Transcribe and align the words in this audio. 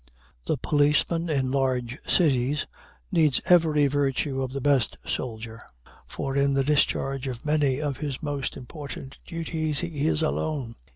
The 0.45 0.57
policeman 0.57 1.29
in 1.29 1.51
large 1.51 1.99
cities 2.07 2.65
needs 3.11 3.39
every 3.45 3.85
virtue 3.85 4.41
of 4.41 4.51
the 4.51 4.59
best 4.59 4.97
soldier, 5.05 5.61
for 6.07 6.35
in 6.35 6.55
the 6.55 6.63
discharge 6.63 7.27
of 7.27 7.45
many 7.45 7.79
of 7.79 7.97
his 7.97 8.23
most 8.23 8.57
important 8.57 9.19
duties 9.27 9.81
he 9.81 10.07
is 10.07 10.23
alone. 10.23 10.73